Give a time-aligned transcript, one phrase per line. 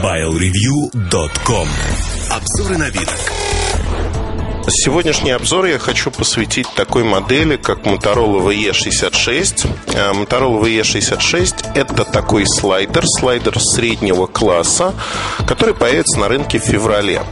[0.00, 1.68] MobileReview.com
[2.30, 3.18] Обзоры новинок
[4.66, 9.68] Сегодняшний обзор я хочу посвятить такой модели, как Motorola VE66.
[9.88, 14.94] Э, Motorola VE66– это такой слайдер, слайдер среднего класса,
[15.46, 17.22] который появится на рынке в феврале.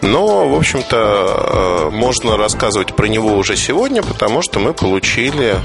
[0.00, 5.56] Но, в общем-то, э, можно рассказывать про него уже сегодня, потому что мы получили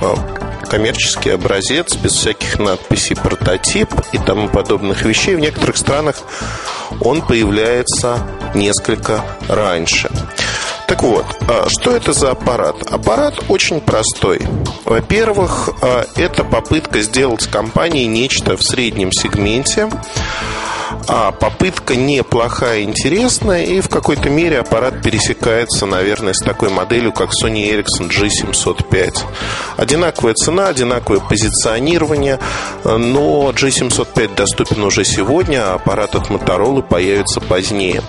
[0.00, 0.41] э,
[0.72, 5.34] коммерческий образец без всяких надписей прототип и тому подобных вещей.
[5.34, 6.16] В некоторых странах
[7.02, 10.08] он появляется несколько раньше.
[10.88, 12.90] Так вот, а что это за аппарат?
[12.90, 14.40] Аппарат очень простой.
[14.86, 19.90] Во-первых, а, это попытка сделать с компанией нечто в среднем сегменте
[21.08, 27.30] а попытка неплохая, интересная, и в какой-то мере аппарат пересекается, наверное, с такой моделью, как
[27.30, 29.18] Sony Ericsson G705.
[29.76, 32.38] Одинаковая цена, одинаковое позиционирование,
[32.84, 38.02] но G705 доступен уже сегодня, а от Motorola появится позднее.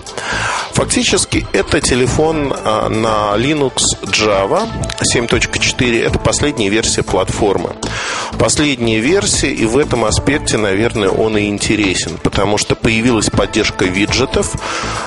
[0.73, 4.67] Фактически это телефон а, на Linux Java
[5.15, 6.03] 7.4.
[6.03, 7.75] Это последняя версия платформы.
[8.39, 14.55] Последняя версия, и в этом аспекте, наверное, он и интересен, потому что появилась поддержка виджетов.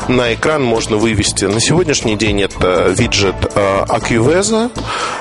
[0.08, 1.44] На экран можно вывести.
[1.46, 4.70] На сегодняшний день это виджет Acuveza.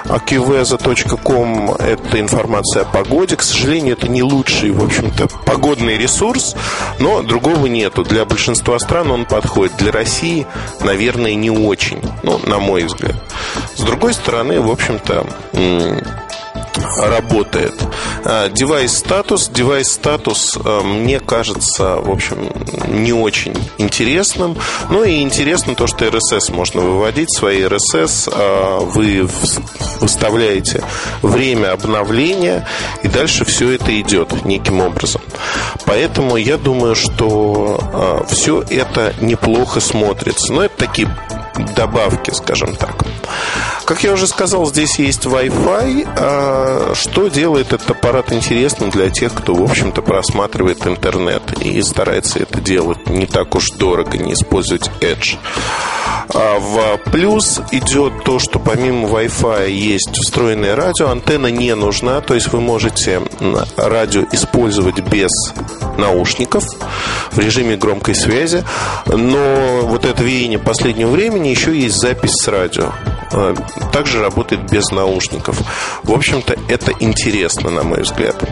[0.05, 3.35] AccuWeather.com– это информация о погоде.
[3.35, 6.55] К сожалению, это не лучший, в общем-то, погодный ресурс,
[6.99, 8.03] но другого нету.
[8.03, 9.75] Для большинства стран он подходит.
[9.77, 10.34] Для России,
[10.81, 13.15] наверное, не очень, ну, на мой взгляд.
[13.75, 15.25] С другой стороны, в общем-то,
[16.97, 17.73] работает.
[18.51, 19.49] Device status.
[19.49, 22.49] Device status мне кажется, в общем,
[22.87, 24.57] не очень интересным.
[24.89, 27.31] Ну и интересно то, что RSS можно выводить.
[27.33, 29.27] Свои RSS а, вы
[29.99, 30.83] выставляете
[31.21, 32.67] время обновления,
[33.03, 35.21] и дальше все это идет неким образом.
[35.85, 40.53] Поэтому я думаю, что а, все это неплохо смотрится.
[40.53, 41.09] Но это такие
[41.75, 43.05] добавки, скажем так.
[43.85, 49.33] Как я уже сказал, здесь есть Wi-Fi, а, что делает этот аппарат интересным для тех,
[49.33, 54.89] кто, в общем-то, просматривает интернет и старается это делать не так уж дорого, не использовать
[55.01, 55.37] Edge.
[56.33, 62.33] А в плюс идет то, что помимо Wi-Fi есть встроенное радио, антенна не нужна, то
[62.33, 63.21] есть вы можете
[63.77, 65.31] радио использовать без
[65.97, 66.65] наушников
[67.31, 68.63] в режиме громкой связи,
[69.05, 72.91] но вот это веяние последнего времени еще есть запись с радио.
[73.31, 73.53] А,
[73.91, 75.59] также работает без наушников.
[76.03, 78.43] В общем-то, это интересно, на мой взгляд.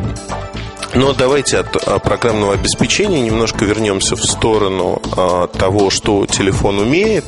[0.95, 7.25] Но давайте от а, программного обеспечения немножко вернемся в сторону а, того, что телефон умеет.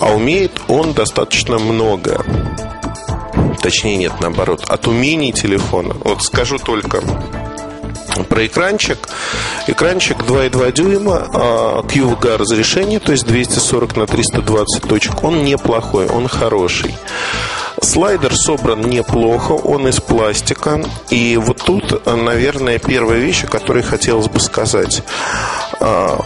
[0.00, 2.24] А умеет он достаточно много.
[3.60, 4.64] Точнее, нет, наоборот.
[4.68, 5.94] От умений телефона.
[6.02, 7.02] Вот скажу только
[8.28, 8.98] про экранчик.
[9.66, 15.22] Экранчик 2,2 дюйма, QVGA разрешение, то есть 240 на 320 точек.
[15.22, 16.94] Он неплохой, он хороший.
[17.82, 20.80] Слайдер собран неплохо, он из пластика.
[21.10, 25.02] И вот тут, наверное, первая вещь, о которой хотелось бы сказать.
[25.80, 26.20] А,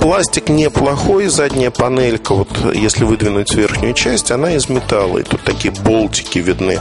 [0.00, 5.72] пластик неплохой, задняя панелька, вот если выдвинуть верхнюю часть, она из металла, и тут такие
[5.72, 6.80] болтики видны.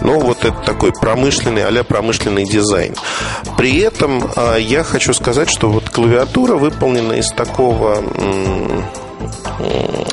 [0.00, 2.94] Но вот это такой промышленный, а промышленный дизайн.
[3.56, 8.02] При этом а, я хочу сказать, что вот клавиатура выполнена из такого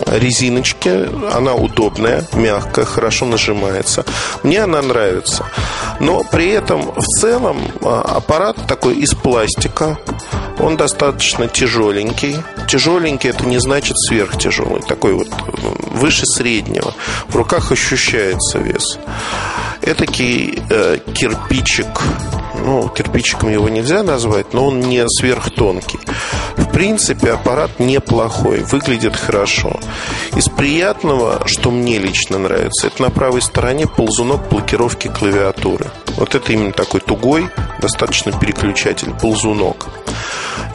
[0.07, 1.09] резиночки.
[1.33, 4.05] Она удобная, мягкая, хорошо нажимается.
[4.43, 5.45] Мне она нравится.
[5.99, 9.97] Но при этом в целом а, аппарат такой из пластика.
[10.59, 12.37] Он достаточно тяжеленький.
[12.67, 14.81] Тяжеленький это не значит сверхтяжелый.
[14.81, 15.27] Такой вот
[15.91, 16.93] выше среднего.
[17.27, 18.99] В руках ощущается вес.
[19.81, 21.87] Этакий э, кирпичик
[22.65, 25.99] ну, кирпичиком его нельзя назвать, но он не сверхтонкий.
[26.57, 29.79] В принципе, аппарат неплохой, выглядит хорошо.
[30.35, 35.91] Из приятного, что мне лично нравится, это на правой стороне ползунок блокировки клавиатуры.
[36.17, 37.49] Вот это именно такой тугой,
[37.79, 39.87] достаточно переключатель, ползунок.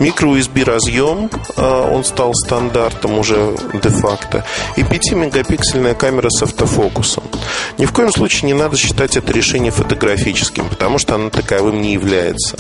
[0.01, 4.45] Микро-USB разъем, а, он стал стандартом уже де-факто.
[4.77, 7.25] И 5-мегапиксельная камера с автофокусом.
[7.77, 11.93] Ни в коем случае не надо считать это решение фотографическим, потому что оно таковым не
[11.93, 12.57] является.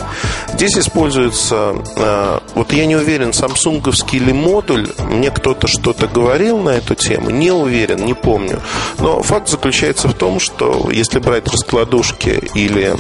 [0.53, 6.70] Здесь используется, а, вот я не уверен, самсунговский или модуль, мне кто-то что-то говорил на
[6.70, 8.61] эту тему, не уверен, не помню.
[8.99, 12.94] Но факт заключается в том, что если брать раскладушки или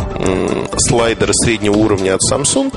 [0.78, 2.74] слайдеры среднего уровня от Samsung,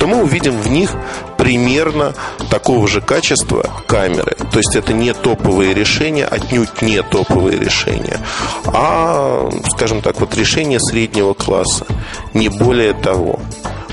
[0.00, 0.95] то мы увидим в них
[1.36, 2.14] примерно
[2.50, 4.36] такого же качества камеры.
[4.52, 8.20] То есть это не топовые решения, отнюдь не топовые решения,
[8.66, 11.86] а, скажем так, вот решение среднего класса,
[12.34, 13.40] не более того.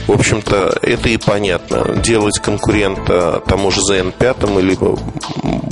[0.08, 1.96] В общем-то, это и понятно.
[2.02, 4.78] Делать конкурента тому же ZN5 или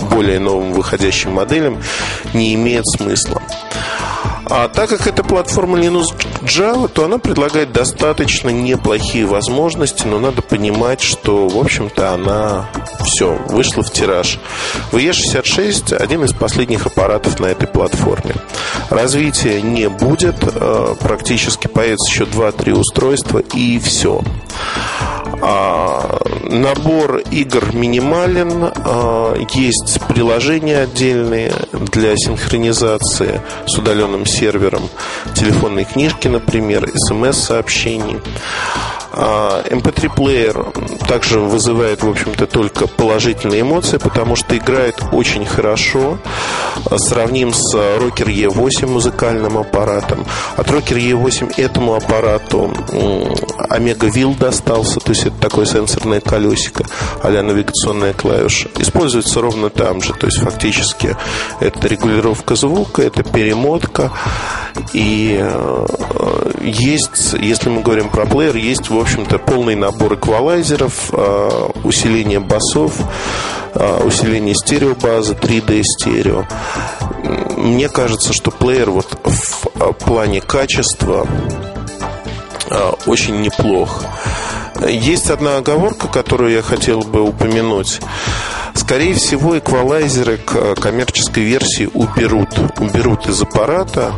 [0.10, 1.81] более новым выходящим моделям
[2.33, 3.42] не имеет смысла.
[4.53, 6.07] А так как это платформа Linux
[6.42, 12.69] Java, то она предлагает достаточно неплохие возможности, но надо понимать, что, в общем-то, она
[13.00, 14.39] все, вышла в тираж.
[14.92, 18.36] VE66– один из последних аппаратов на этой платформе.
[18.89, 24.21] Развития не будет, э, практически появится еще 2-3 устройства и все.
[25.42, 34.90] А, набор игр минимален, а, есть приложения отдельные для синхронизации с удаленным сервером,
[35.34, 38.20] телефонные книжки, например, смс-сообщений.
[39.13, 46.18] MP3-плеер а, также вызывает, в общем-то, только положительные эмоции, потому что играет очень хорошо.
[46.98, 50.25] Сравним с Rocker E8 музыкальным аппаратом.
[50.56, 52.72] От Rocker E8 этому аппарату
[53.69, 56.86] Omega Wheel достался, то есть это такое сенсорное колесико,
[57.22, 58.69] а навигационная клавиша.
[58.78, 61.16] Используется ровно там же, то есть фактически
[61.60, 64.12] это регулировка звука, это перемотка.
[64.94, 65.85] И э,
[66.62, 72.94] есть, если мы говорим про плеер, есть, в общем-то, полный набор эквалайзеров, э, усиление басов,
[73.73, 76.45] э, усиление стереобазы, 3D стерео.
[77.57, 81.27] Мне кажется, что плеер вот в плане качества
[83.06, 84.03] очень неплох.
[84.88, 88.00] Есть одна оговорка, которую я хотел бы упомянуть.
[88.73, 92.50] Скорее всего, эквалайзеры к коммерческой версии уберут.
[92.79, 94.13] Уберут из аппарата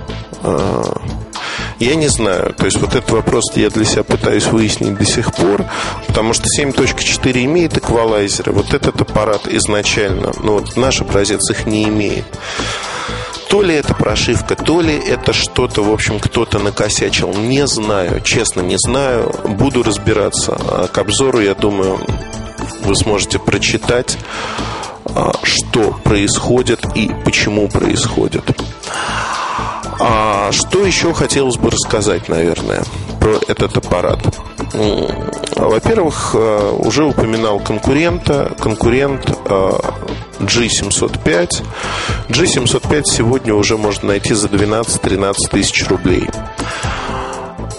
[1.80, 2.54] я не знаю.
[2.54, 5.66] То есть вот этот вопрос я для себя пытаюсь выяснить до сих пор,
[6.08, 8.52] потому что 7.4 имеет эквалайзеры.
[8.52, 12.26] Вот этот аппарат изначально, ну вот наш образец их не имеет.
[13.50, 17.34] То ли это прошивка, то ли это что-то, в общем, кто-то накосячил.
[17.34, 19.32] Не знаю, честно не знаю.
[19.44, 20.58] Буду разбираться.
[20.60, 22.00] А к обзору, я думаю,
[22.84, 24.18] вы сможете прочитать,
[25.06, 28.44] а, что происходит и почему происходит.
[30.06, 32.84] А что еще хотелось бы рассказать, наверное,
[33.22, 34.20] про этот аппарат?
[35.56, 39.26] Во-первых, э, уже упоминал конкурента, конкурент
[40.42, 41.24] G705.
[41.30, 46.28] Э, G705 сегодня уже можно найти за 12-13 тысяч рублей.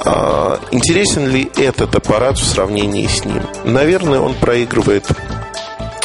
[0.07, 3.43] А, интересен ли этот аппарат в сравнении с ним?
[3.65, 5.05] Наверное, он проигрывает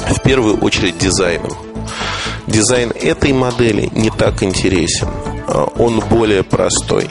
[0.01, 1.53] в первую очередь дизайном.
[2.45, 5.07] Дизайн этой модели не так интересен.
[5.49, 7.09] А, он более простой.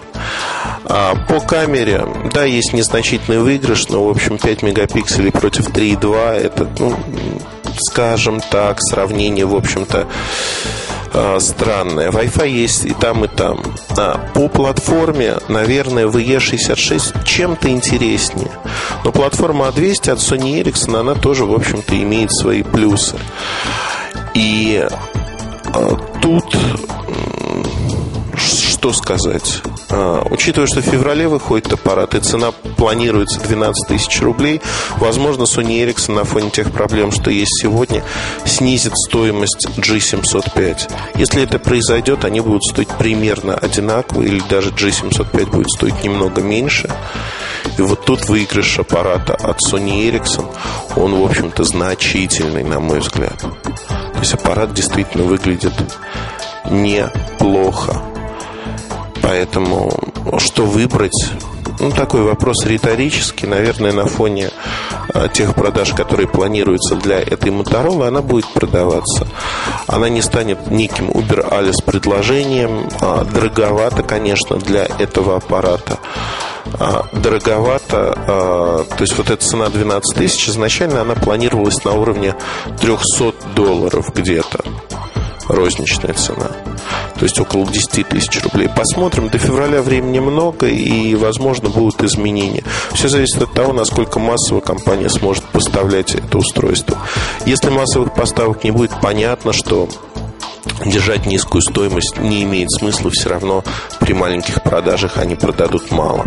[0.85, 6.69] А, по камере, да, есть незначительный выигрыш, но, в общем, 5 мегапикселей против 3,2 это,
[6.79, 6.97] ну,
[7.81, 10.07] скажем так, сравнение, в общем-то,
[11.13, 12.11] а, странное.
[12.11, 13.61] Wi-Fi есть и там, и там.
[13.97, 18.51] А по платформе, наверное, VE66 чем-то интереснее.
[19.05, 23.17] Но платформа A200 от Sony Ericsson, она тоже, в общем-то, имеет свои плюсы.
[24.35, 24.87] И
[26.23, 26.57] тут
[28.89, 29.63] что сказать?
[29.91, 34.63] А, учитывая, что в феврале выходит аппарат, и цена планируется 12 тысяч рублей,
[34.97, 38.03] возможно, Sony Ericsson на фоне тех проблем, что есть сегодня,
[38.47, 40.91] снизит стоимость G705.
[41.17, 46.91] Если это произойдет, они будут стоить примерно одинаково, или даже G705 будет стоить немного меньше.
[47.77, 50.47] И вот тут выигрыш аппарата от Sony Ericsson,
[50.97, 53.39] он, в общем-то, значительный, на мой взгляд.
[53.39, 55.75] То есть аппарат действительно выглядит
[56.71, 58.03] неплохо.
[59.29, 59.93] Поэтому
[60.39, 61.13] что выбрать?
[61.81, 63.47] Ну, такой вопрос риторический.
[63.47, 64.49] Наверное, на фоне
[65.13, 69.29] а, тех продаж, которые планируются для этой Motorola, она будет продаваться.
[69.87, 72.89] Она не станет неким Uber Alice предложением.
[73.03, 75.99] А, дороговато, конечно, для этого аппарата.
[76.81, 78.87] А, дороговато.
[78.89, 82.35] То есть вот эта цена 12 тысяч, изначально она планировалась на уровне
[82.81, 84.65] 300 долларов где-то
[85.49, 86.51] розничная цена.
[87.19, 88.69] То есть около 10 тысяч рублей.
[88.69, 89.29] Посмотрим.
[89.29, 92.63] До февраля времени много и, возможно, будут изменения.
[92.93, 96.99] Все зависит от того, насколько массово компания сможет поставлять это устройство.
[97.47, 99.89] Если массовых поставок не будет, понятно, что
[100.85, 103.11] держать низкую стоимость не имеет смысла.
[103.11, 103.65] Все равно
[104.01, 106.27] при маленьких продажах они продадут мало.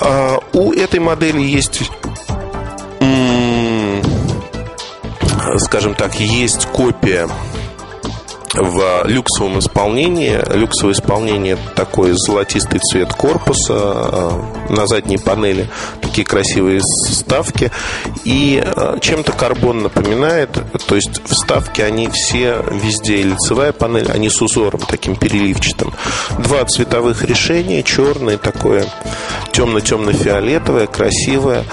[0.00, 1.90] А у этой модели есть
[5.58, 7.28] скажем так, есть копия
[8.56, 10.40] в люксовом исполнении.
[10.54, 15.68] Люксовое исполнение– такой золотистый цвет корпуса э, на задней панели,
[16.00, 17.70] такие красивые вставки.
[18.24, 20.50] И э, чем-то карбон напоминает,
[20.86, 25.92] то есть вставки, они все везде, и лицевая панель, они с узором таким переливчатым.
[26.38, 28.86] Два цветовых решения, черное такое,
[29.52, 31.64] темно-темно-фиолетовое, красивое.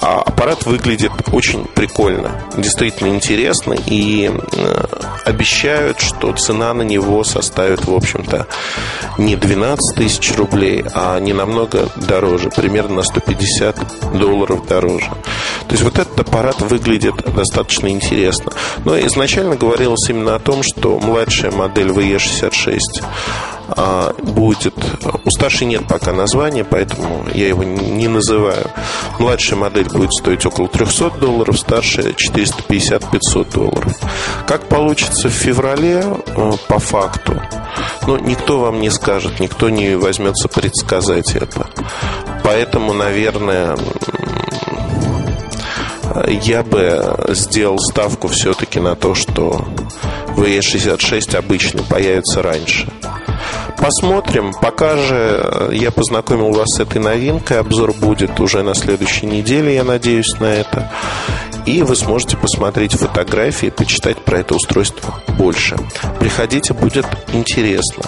[0.00, 4.84] А аппарат выглядит очень прикольно, действительно интересно и э,
[5.24, 8.46] обещают, что цена на него составит, в общем-то,
[9.18, 15.10] не 12 тысяч рублей, а не намного дороже, примерно на 150 долларов дороже.
[15.66, 18.52] То есть вот этот аппарат выглядит достаточно интересно.
[18.84, 23.57] Но изначально говорилось именно о том, что младшая модель VE66 а,
[24.22, 24.74] будет...
[25.24, 28.70] У старшей нет пока названия, поэтому я его не называю.
[29.18, 33.96] Младшая модель будет стоить около 300 долларов, старшая 450-500 долларов.
[34.46, 37.40] Как получится в феврале, э, по факту,
[38.06, 41.68] ну, никто вам не скажет, никто не возьмется предсказать это.
[42.42, 43.76] Поэтому, наверное,
[46.42, 49.64] я бы сделал ставку все-таки на то, что
[50.36, 52.88] VE66 обычно появится раньше.
[53.78, 54.52] Посмотрим.
[54.60, 57.60] Пока же э, я познакомил вас с этой новинкой.
[57.60, 60.90] Обзор будет уже на следующей неделе, я надеюсь на это.
[61.64, 65.76] И вы сможете посмотреть фотографии, почитать про это устройство больше.
[66.18, 68.04] Приходите, будет интересно.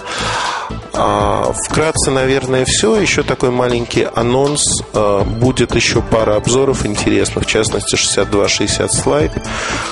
[0.93, 2.97] А, вкратце, наверное, все.
[2.97, 4.83] Еще такой маленький анонс.
[4.93, 9.33] А, будет еще пара обзоров интересных, в частности, 62-60 слайд.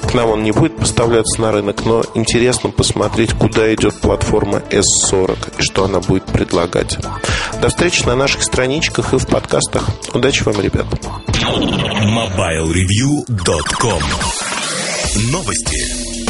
[0.03, 5.59] К нам он не будет поставляться на рынок, но интересно посмотреть, куда идет платформа S40
[5.59, 6.99] и что она будет предлагать.
[7.61, 9.89] До встречи на наших страничках и в подкастах.
[10.15, 10.87] Удачи вам, ребят.
[11.27, 14.03] MobileReview.com
[15.33, 16.28] Новости.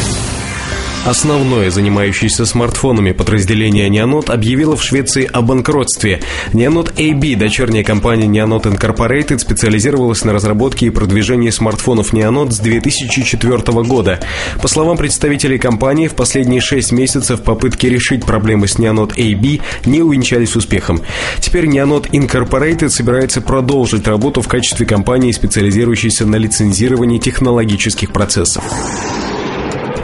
[1.06, 6.20] Основное занимающееся смартфонами подразделение Neonot объявило в Швеции о банкротстве.
[6.52, 13.58] Neonot AB, дочерняя компания Neonot Incorporated, специализировалась на разработке и продвижении смартфонов Neonot с 2004
[13.84, 14.20] года.
[14.60, 20.02] По словам представителей компании, в последние 6 месяцев попытки решить проблемы с Neonot AB не
[20.02, 21.00] увенчались успехом.
[21.40, 28.64] Теперь Neonot Incorporated собирается продолжить работу в качестве компании, специализирующейся на лицензировании технологических процессов.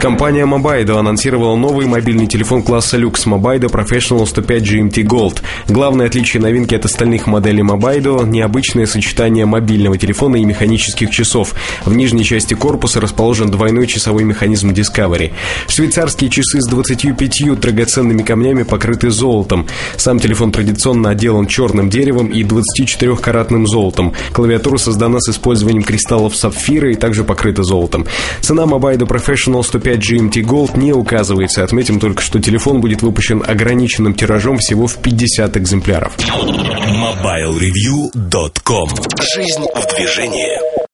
[0.05, 5.41] Компания Mobaido анонсировала новый мобильный телефон класса люкс Mobaido Professional 105 GMT Gold.
[5.67, 11.55] Главное отличие новинки от остальных моделей Mobaido– необычное сочетание мобильного телефона и механических часов.
[11.85, 15.33] В нижней части корпуса расположен двойной часовой механизм Discovery.
[15.67, 19.65] Швейцарские часы с 25 драгоценными камнями покрыты золотом.
[19.97, 24.13] Сам телефон традиционно отделан черным деревом и 24-каратным золотом.
[24.33, 28.05] Клавиатура создана с использованием кристаллов сапфира и также покрыта золотом.
[28.41, 31.63] Цена Mobaido Professional 105 GMT Gold не указывается.
[31.63, 36.15] Отметим только, что телефон будет выпущен ограниченным тиражом всего в 50 экземпляров.
[36.17, 38.89] MobileReview.com
[39.35, 40.84] Жизнь в движении.